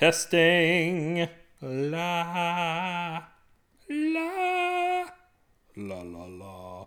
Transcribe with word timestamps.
Testing. 0.00 1.28
La. 1.60 3.22
La. 3.90 5.04
La 5.76 6.02
la 6.02 6.24
la. 6.24 6.84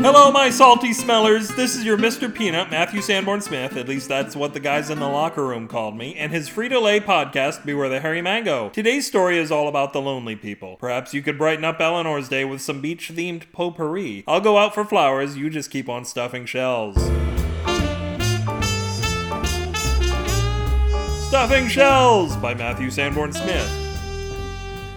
Hello, 0.00 0.30
my 0.30 0.50
salty 0.50 0.92
smellers. 0.92 1.48
This 1.54 1.74
is 1.74 1.86
your 1.86 1.96
Mr. 1.96 2.30
Peanut, 2.30 2.70
Matthew 2.70 3.00
Sanborn 3.00 3.40
Smith. 3.40 3.74
At 3.78 3.88
least 3.88 4.06
that's 4.06 4.36
what 4.36 4.52
the 4.52 4.60
guys 4.60 4.90
in 4.90 4.98
the 4.98 5.08
locker 5.08 5.46
room 5.46 5.66
called 5.66 5.96
me, 5.96 6.14
and 6.16 6.30
his 6.30 6.50
Frito 6.50 6.82
Lay 6.82 7.00
podcast, 7.00 7.64
Beware 7.64 7.88
the 7.88 8.00
Hairy 8.00 8.20
Mango. 8.20 8.68
Today's 8.68 9.06
story 9.06 9.38
is 9.38 9.50
all 9.50 9.66
about 9.66 9.94
the 9.94 10.02
lonely 10.02 10.36
people. 10.36 10.76
Perhaps 10.76 11.14
you 11.14 11.22
could 11.22 11.38
brighten 11.38 11.64
up 11.64 11.80
Eleanor's 11.80 12.28
day 12.28 12.44
with 12.44 12.60
some 12.60 12.82
beach 12.82 13.10
themed 13.14 13.50
potpourri. 13.50 14.24
I'll 14.28 14.42
go 14.42 14.58
out 14.58 14.74
for 14.74 14.84
flowers, 14.84 15.38
you 15.38 15.48
just 15.48 15.70
keep 15.70 15.88
on 15.88 16.04
stuffing 16.04 16.44
shells. 16.44 16.98
Stuffing 21.32 21.66
Shells 21.66 22.36
by 22.36 22.52
Matthew 22.52 22.90
Sanborn 22.90 23.32
Smith. 23.32 23.66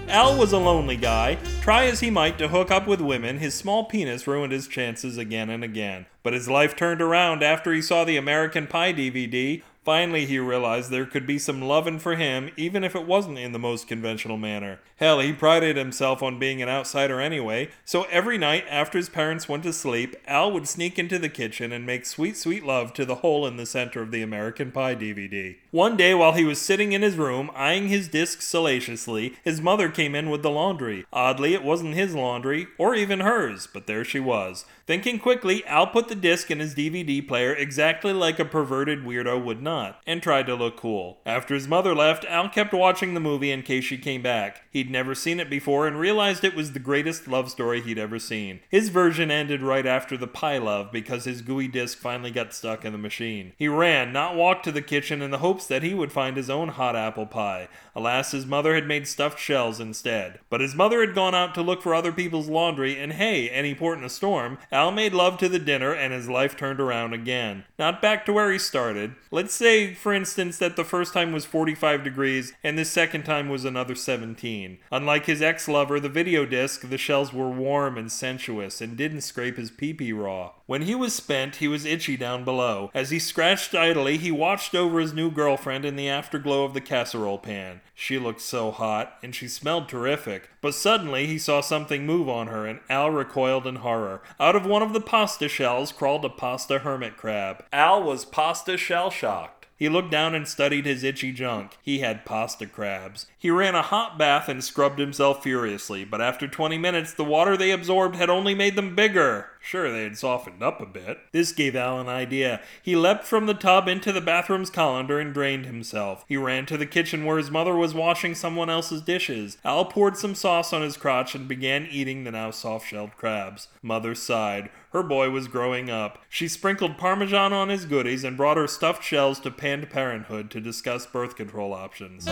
Al 0.10 0.38
was 0.38 0.52
a 0.52 0.58
lonely 0.58 0.98
guy. 0.98 1.38
Try 1.62 1.86
as 1.86 2.02
he 2.02 2.10
might 2.10 2.38
to 2.40 2.50
hook 2.50 2.70
up 2.70 2.88
with 2.88 3.00
women, 3.00 3.38
his 3.38 3.54
small 3.54 3.86
penis 3.86 4.28
ruined 4.28 4.52
his 4.52 4.68
chances 4.68 5.18
again 5.18 5.50
and 5.50 5.64
again. 5.64 6.08
But 6.24 6.34
his 6.34 6.50
life 6.50 6.76
turned 6.76 7.02
around 7.02 7.42
after 7.42 7.72
he 7.72 7.82
saw 7.82 8.04
the 8.04 8.18
American 8.18 8.68
Pie 8.68 8.92
DVD. 8.92 9.62
Finally, 9.86 10.26
he 10.26 10.40
realized 10.40 10.90
there 10.90 11.06
could 11.06 11.28
be 11.28 11.38
some 11.38 11.62
lovin' 11.62 12.00
for 12.00 12.16
him, 12.16 12.50
even 12.58 12.84
if 12.84 12.96
it 12.96 13.06
wasn't 13.06 13.38
in 13.38 13.52
the 13.52 13.60
most 13.60 13.88
conventional 13.88 14.36
manner. 14.36 14.80
Hell, 14.96 15.20
he 15.20 15.32
prided 15.32 15.78
himself 15.78 16.24
on 16.24 16.40
being 16.40 16.60
an 16.60 16.70
outsider 16.70 17.22
anyway, 17.22 17.70
so 17.86 18.04
every 18.10 18.40
night 18.40 18.66
after 18.68 18.98
his 18.98 19.10
parents 19.10 19.48
went 19.48 19.62
to 19.62 19.72
sleep, 19.72 20.16
Al 20.26 20.52
would 20.52 20.68
sneak 20.68 20.98
into 20.98 21.20
the 21.20 21.30
kitchen 21.30 21.72
and 21.72 21.86
make 21.86 22.08
sweet, 22.08 22.36
sweet 22.36 22.66
love 22.66 22.94
to 22.94 23.06
the 23.06 23.16
hole 23.16 23.46
in 23.46 23.58
the 23.58 23.66
center 23.68 24.02
of 24.02 24.10
the 24.10 24.24
American 24.24 24.72
Pie 24.72 24.96
DVD. 24.96 25.58
One 25.70 25.96
day, 25.96 26.16
while 26.16 26.34
he 26.34 26.46
was 26.46 26.60
sitting 26.60 26.94
in 26.94 27.04
his 27.04 27.18
room, 27.18 27.52
eyeing 27.54 27.90
his 27.90 28.08
disc 28.08 28.42
salaciously, 28.42 29.36
his 29.44 29.62
mother 29.62 29.90
came 29.90 30.16
in 30.16 30.32
with 30.32 30.42
the 30.42 30.50
laundry. 30.50 31.06
Oddly, 31.14 31.54
it 31.54 31.64
wasn't 31.64 31.94
his 31.94 32.16
laundry, 32.16 32.66
or 32.80 32.96
even 32.96 33.20
hers, 33.20 33.68
but 33.72 33.86
there 33.86 34.04
she 34.04 34.20
was. 34.20 34.66
Thinking 34.88 35.20
quickly, 35.20 35.66
Al 35.66 35.88
put 35.88 36.08
the 36.08 36.16
disc 36.16 36.50
in 36.50 36.60
his 36.60 36.74
DVD 36.74 37.28
player 37.28 37.54
exactly 37.54 38.14
like 38.14 38.40
a 38.40 38.46
perverted 38.46 39.04
weirdo 39.04 39.44
would 39.44 39.62
and 40.06 40.22
tried 40.22 40.46
to 40.48 40.56
look 40.56 40.78
cool. 40.78 41.20
After 41.26 41.54
his 41.54 41.68
mother 41.68 41.96
left, 41.96 42.26
Al 42.26 42.50
kept 42.50 42.74
watching 42.74 43.14
the 43.14 43.20
movie 43.20 43.52
in 43.52 43.62
case 43.64 43.84
she 43.84 43.98
came 43.98 44.22
back. 44.22 44.64
He'd 44.72 44.90
never 44.90 45.16
seen 45.16 45.40
it 45.40 45.50
before 45.50 45.88
and 45.88 46.00
realized 46.00 46.44
it 46.44 46.56
was 46.56 46.72
the 46.72 46.80
greatest 46.80 47.28
love 47.28 47.50
story 47.50 47.82
he'd 47.82 47.98
ever 47.98 48.20
seen. 48.20 48.60
His 48.70 48.90
version 48.90 49.32
ended 49.32 49.62
right 49.62 49.86
after 49.86 50.18
the 50.18 50.28
pie 50.28 50.58
love 50.58 50.92
because 50.92 51.26
his 51.26 51.42
gooey 51.42 51.68
disc 51.68 51.98
finally 51.98 52.32
got 52.32 52.54
stuck 52.54 52.86
in 52.86 52.92
the 52.92 52.98
machine. 52.98 53.54
He 53.58 53.68
ran, 53.68 54.14
not 54.14 54.36
walked 54.36 54.64
to 54.66 54.72
the 54.72 54.82
kitchen 54.82 55.22
in 55.22 55.32
the 55.32 55.40
hopes 55.40 55.68
that 55.68 55.84
he 55.84 55.94
would 55.94 56.12
find 56.12 56.38
his 56.38 56.50
own 56.50 56.70
hot 56.70 56.96
apple 56.96 57.26
pie. 57.26 57.68
Alas, 57.96 58.32
his 58.32 58.46
mother 58.46 58.76
had 58.76 58.88
made 58.88 59.08
stuffed 59.08 59.40
shells 59.40 59.80
instead. 59.80 60.40
But 60.50 60.62
his 60.62 60.76
mother 60.76 61.02
had 61.02 61.16
gone 61.16 61.36
out 61.36 61.56
to 61.56 61.62
look 61.62 61.82
for 61.82 61.96
other 61.96 62.12
people's 62.12 62.50
laundry, 62.50 63.00
and 63.00 63.14
hey, 63.14 63.50
any 63.50 63.74
port 63.74 63.98
in 63.98 64.04
a 64.04 64.10
storm, 64.10 64.58
Al 64.72 64.92
made 64.92 65.14
love 65.14 65.38
to 65.40 65.50
the 65.50 65.60
dinner 65.60 65.94
and 65.94 66.14
his 66.14 66.30
life 66.30 66.56
turned 66.56 66.80
around 66.80 67.14
again. 67.14 67.66
Not 67.80 68.02
back 68.02 68.26
to 68.26 68.34
where 68.34 68.52
he 68.52 68.60
started. 68.60 69.16
Let's 69.32 69.54
say, 69.54 69.65
for 69.96 70.14
instance, 70.14 70.58
that 70.60 70.76
the 70.76 70.84
first 70.84 71.14
time 71.14 71.32
was 71.32 71.46
45 71.46 72.04
degrees 72.04 72.54
and 72.64 72.78
the 72.78 72.86
second 72.86 73.24
time 73.24 73.50
was 73.50 73.66
another 73.66 73.96
17. 73.96 74.78
Unlike 74.92 75.26
his 75.26 75.42
ex 75.42 75.68
lover, 75.68 76.00
the 76.00 76.10
video 76.10 76.46
disc, 76.46 76.88
the 76.90 76.98
shells 76.98 77.34
were 77.34 77.50
warm 77.50 77.98
and 77.98 78.12
sensuous 78.12 78.82
and 78.82 78.98
didn't 78.98 79.22
scrape 79.22 79.58
his 79.58 79.72
pee 79.72 79.94
pee 79.94 80.14
raw. 80.14 80.52
When 80.68 80.84
he 80.84 80.96
was 80.96 81.14
spent, 81.14 81.58
he 81.58 81.68
was 81.68 81.86
itchy 81.86 82.18
down 82.18 82.44
below. 82.44 82.90
As 82.94 83.12
he 83.12 83.20
scratched 83.20 83.76
idly, 83.76 84.18
he 84.18 84.32
watched 84.32 84.74
over 84.74 85.00
his 85.00 85.14
new 85.14 85.30
girlfriend 85.30 85.86
in 85.86 85.96
the 85.96 86.10
afterglow 86.10 86.64
of 86.64 86.74
the 86.74 86.82
casserole 86.82 87.38
pan. 87.38 87.82
She 87.94 88.18
looked 88.20 88.42
so 88.42 88.72
hot, 88.72 89.18
and 89.24 89.34
she 89.34 89.48
smelled 89.48 89.88
terrific. 89.88 90.50
But 90.62 90.74
suddenly 90.74 91.28
he 91.28 91.38
saw 91.38 91.62
something 91.62 92.06
move 92.06 92.28
on 92.28 92.48
her, 92.48 92.66
and 92.66 92.80
Al 92.90 93.12
recoiled 93.12 93.68
in 93.68 93.78
horror. 93.78 94.22
Out 94.40 94.56
of 94.56 94.66
one 94.66 94.82
of 94.82 94.94
the 94.94 95.00
pasta 95.00 95.48
shells 95.48 95.92
crawled 95.92 96.26
a 96.26 96.30
pasta 96.30 96.80
hermit 96.80 97.16
crab. 97.16 97.64
Al 97.72 98.04
was 98.04 98.26
pasta 98.26 98.76
shell 98.76 99.12
shocked. 99.12 99.55
He 99.78 99.90
looked 99.90 100.12
down 100.12 100.34
and 100.34 100.48
studied 100.48 100.86
his 100.86 101.04
itchy 101.04 101.34
junk. 101.34 101.78
He 101.82 102.00
had 102.00 102.26
pasta 102.26 102.66
crabs. 102.66 103.28
He 103.38 103.50
ran 103.50 103.76
a 103.76 103.82
hot 103.82 104.18
bath 104.18 104.48
and 104.48 104.64
scrubbed 104.64 105.00
himself 105.00 105.44
furiously, 105.44 106.06
but 106.06 106.22
after 106.22 106.48
20 106.48 106.78
minutes, 106.78 107.14
the 107.14 107.26
water 107.26 107.58
they 107.58 107.72
absorbed 107.72 108.16
had 108.16 108.30
only 108.30 108.56
made 108.56 108.76
them 108.76 108.96
bigger. 108.96 109.50
Sure, 109.60 109.92
they 109.92 110.04
had 110.04 110.18
softened 110.18 110.62
up 110.62 110.80
a 110.80 110.86
bit. 110.86 111.18
This 111.32 111.52
gave 111.52 111.76
Al 111.76 112.00
an 112.00 112.08
idea. 112.08 112.62
He 112.84 112.96
leapt 112.96 113.26
from 113.26 113.48
the 113.48 113.56
tub 113.56 113.88
into 113.88 114.12
the 114.12 114.22
bathroom's 114.22 114.70
colander 114.70 115.20
and 115.20 115.34
drained 115.34 115.66
himself. 115.66 116.24
He 116.28 116.38
ran 116.38 116.68
to 116.68 116.78
the 116.78 116.86
kitchen 116.86 117.26
where 117.26 117.40
his 117.40 117.50
mother 117.50 117.76
was 117.76 117.96
washing 117.96 118.36
someone 118.36 118.70
else's 118.70 119.02
dishes. 119.02 119.58
Al 119.66 119.86
poured 119.86 120.18
some 120.18 120.36
sauce 120.36 120.72
on 120.72 120.84
his 120.84 120.98
crotch 120.98 121.34
and 121.34 121.48
began 121.48 121.88
eating 121.90 122.24
the 122.24 122.32
now 122.32 122.52
soft 122.52 122.88
shelled 122.88 123.18
crabs. 123.18 123.68
Mother 123.82 124.14
sighed. 124.14 124.70
Her 124.92 125.04
boy 125.04 125.30
was 125.30 125.50
growing 125.50 125.90
up. 125.90 126.20
She 126.30 126.48
sprinkled 126.48 126.98
Parmesan 126.98 127.52
on 127.52 127.68
his 127.68 127.86
goodies 127.86 128.24
and 128.24 128.38
brought 128.38 128.56
her 128.56 128.68
stuffed 128.68 129.04
shells 129.04 129.42
to 129.42 129.52
Planned 129.66 129.90
Parenthood 129.90 130.52
to 130.52 130.62
discuss 130.62 131.08
birth 131.08 131.36
control 131.36 131.74
options. 131.74 132.28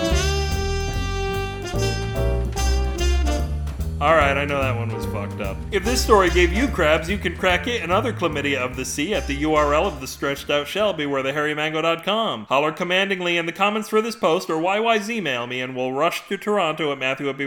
Alright, 4.03 4.35
I 4.35 4.43
know 4.43 4.61
that 4.61 4.75
one 4.75 4.93
was 4.93 5.05
fucked 5.05 5.39
up. 5.39 5.55
If 5.71 5.85
this 5.85 6.03
story 6.03 6.29
gave 6.29 6.51
you 6.51 6.67
crabs, 6.67 7.09
you 7.09 7.17
can 7.17 7.37
crack 7.37 7.67
it 7.67 7.81
and 7.81 7.89
other 7.89 8.11
chlamydia 8.11 8.57
of 8.57 8.75
the 8.75 8.83
sea 8.83 9.13
at 9.13 9.27
the 9.27 9.43
URL 9.43 9.85
of 9.85 10.01
the 10.01 10.07
stretched 10.07 10.49
out 10.49 10.67
shell, 10.67 10.93
bewarethehairymango.com. 10.93 12.47
Holler 12.47 12.73
commandingly 12.73 13.37
in 13.37 13.45
the 13.45 13.53
comments 13.53 13.87
for 13.87 14.01
this 14.01 14.17
post 14.17 14.49
or 14.49 14.61
YYZ 14.61 15.09
email 15.09 15.47
me 15.47 15.61
and 15.61 15.73
we'll 15.73 15.93
rush 15.93 16.27
to 16.27 16.37
Toronto 16.37 16.91
at 16.91 16.97
Matthew 16.97 17.29
at 17.29 17.37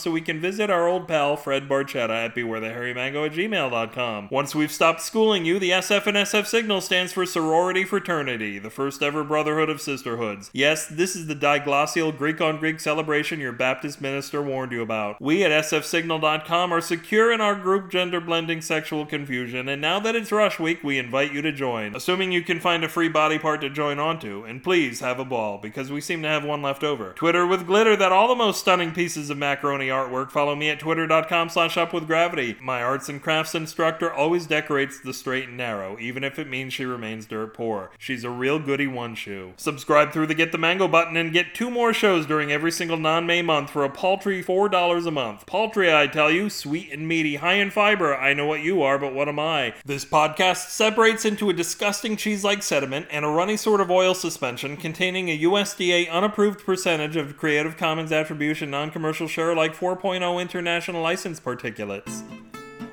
so 0.00 0.10
we 0.10 0.20
can 0.20 0.40
visit 0.40 0.70
our 0.70 0.88
old 0.88 1.06
pal 1.06 1.36
Fred 1.36 1.68
Barchetta 1.68 2.24
at 2.24 2.34
bewarethehairymango 2.34 3.26
at 3.26 3.32
gmail.com. 3.32 4.26
Once 4.28 4.56
we've 4.56 4.72
stopped 4.72 5.02
schooling 5.02 5.44
you, 5.44 5.60
the 5.60 5.70
SF 5.70 6.08
and 6.08 6.16
SF 6.16 6.46
signal 6.46 6.80
stands 6.80 7.12
for 7.12 7.24
sorority 7.26 7.84
fraternity, 7.84 8.58
the 8.58 8.70
first 8.70 9.04
ever 9.04 9.22
brotherhood 9.22 9.70
of 9.70 9.80
sisterhoods. 9.80 10.50
Yes, 10.52 10.88
this 10.88 11.14
is 11.14 11.28
the 11.28 11.36
diglossial 11.36 12.18
Greek 12.18 12.40
on 12.40 12.58
Greek 12.58 12.80
celebration 12.80 13.38
your 13.38 13.52
Baptist 13.52 14.00
minister 14.00 14.42
warned 14.42 14.72
you 14.72 14.82
about. 14.82 15.11
We 15.20 15.44
at 15.44 15.50
sfsignal.com 15.50 16.72
are 16.72 16.80
secure 16.80 17.32
in 17.32 17.40
our 17.40 17.54
group 17.54 17.90
gender 17.90 18.20
blending 18.20 18.60
sexual 18.60 19.06
confusion, 19.06 19.68
and 19.68 19.80
now 19.80 20.00
that 20.00 20.16
it's 20.16 20.32
Rush 20.32 20.58
Week, 20.58 20.82
we 20.82 20.98
invite 20.98 21.32
you 21.32 21.42
to 21.42 21.52
join, 21.52 21.94
assuming 21.94 22.32
you 22.32 22.42
can 22.42 22.60
find 22.60 22.84
a 22.84 22.88
free 22.88 23.08
body 23.08 23.38
part 23.38 23.60
to 23.62 23.70
join 23.70 23.98
onto, 23.98 24.44
and 24.44 24.62
please 24.62 25.00
have 25.00 25.18
a 25.18 25.24
ball, 25.24 25.58
because 25.58 25.90
we 25.90 26.00
seem 26.00 26.22
to 26.22 26.28
have 26.28 26.44
one 26.44 26.62
left 26.62 26.84
over. 26.84 27.12
Twitter 27.12 27.46
with 27.46 27.66
glitter 27.66 27.96
that 27.96 28.12
all 28.12 28.28
the 28.28 28.34
most 28.34 28.60
stunning 28.60 28.92
pieces 28.92 29.30
of 29.30 29.38
macaroni 29.38 29.88
artwork. 29.88 30.30
Follow 30.30 30.54
me 30.54 30.70
at 30.70 30.80
twitter.com 30.80 31.48
slash 31.48 31.76
upwithgravity. 31.76 32.60
My 32.60 32.82
arts 32.82 33.08
and 33.08 33.22
crafts 33.22 33.54
instructor 33.54 34.12
always 34.12 34.46
decorates 34.46 35.00
the 35.00 35.14
straight 35.14 35.48
and 35.48 35.56
narrow, 35.56 35.96
even 35.98 36.24
if 36.24 36.38
it 36.38 36.48
means 36.48 36.72
she 36.72 36.84
remains 36.84 37.26
dirt 37.26 37.54
poor. 37.54 37.90
She's 37.98 38.24
a 38.24 38.30
real 38.30 38.58
goody 38.58 38.86
one 38.86 39.14
shoe. 39.14 39.52
Subscribe 39.56 40.12
through 40.12 40.26
the 40.26 40.34
Get 40.34 40.52
the 40.52 40.58
Mango 40.58 40.88
button 40.88 41.16
and 41.16 41.32
get 41.32 41.54
two 41.54 41.70
more 41.70 41.92
shows 41.92 42.26
during 42.26 42.52
every 42.52 42.70
single 42.70 42.96
non-May 42.96 43.42
month 43.42 43.70
for 43.70 43.84
a 43.84 43.90
paltry 43.90 44.42
$4 44.42 44.91
a 45.06 45.10
month. 45.10 45.46
Paltry, 45.46 45.94
I 45.94 46.06
tell 46.06 46.30
you, 46.30 46.50
sweet 46.50 46.92
and 46.92 47.08
meaty, 47.08 47.36
high 47.36 47.54
in 47.54 47.70
fiber. 47.70 48.14
I 48.14 48.34
know 48.34 48.46
what 48.46 48.60
you 48.60 48.82
are, 48.82 48.98
but 48.98 49.14
what 49.14 49.28
am 49.28 49.38
I? 49.38 49.74
This 49.84 50.04
podcast 50.04 50.68
separates 50.68 51.24
into 51.24 51.50
a 51.50 51.54
disgusting 51.54 52.16
cheese 52.16 52.44
like 52.44 52.62
sediment 52.62 53.06
and 53.10 53.24
a 53.24 53.28
runny 53.28 53.56
sort 53.56 53.80
of 53.80 53.90
oil 53.90 54.14
suspension 54.14 54.76
containing 54.76 55.28
a 55.28 55.38
USDA 55.38 56.10
unapproved 56.10 56.64
percentage 56.64 57.16
of 57.16 57.36
Creative 57.36 57.76
Commons 57.76 58.12
Attribution 58.12 58.70
Non 58.70 58.90
Commercial 58.90 59.26
Share 59.26 59.54
like 59.54 59.74
4.0 59.74 60.40
international 60.40 61.02
license 61.02 61.40
particulates. 61.40 62.22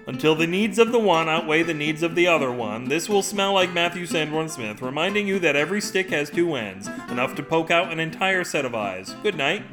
Until 0.09 0.33
the 0.33 0.47
needs 0.47 0.79
of 0.79 0.91
the 0.91 0.97
one 0.97 1.29
outweigh 1.29 1.61
the 1.61 1.73
needs 1.73 2.01
of 2.01 2.15
the 2.15 2.25
other 2.25 2.51
one, 2.51 2.89
this 2.89 3.07
will 3.07 3.21
smell 3.21 3.53
like 3.53 3.71
Matthew 3.71 4.07
Sanborn 4.07 4.49
Smith, 4.49 4.81
reminding 4.81 5.27
you 5.27 5.37
that 5.37 5.55
every 5.55 5.79
stick 5.81 6.09
has 6.09 6.31
two 6.31 6.55
ends, 6.55 6.87
enough 7.11 7.35
to 7.35 7.43
poke 7.43 7.69
out 7.69 7.91
an 7.91 7.99
entire 7.99 8.43
set 8.43 8.65
of 8.65 8.73
eyes. 8.73 9.13
Good 9.21 9.35
night. 9.35 9.63